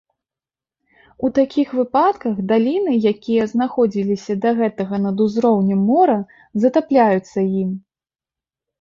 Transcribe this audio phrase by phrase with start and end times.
[1.27, 6.19] У такіх выпадках, даліны, якія знаходзіліся да гэтага над узроўнем мора,
[6.65, 7.71] затапляюцца ім.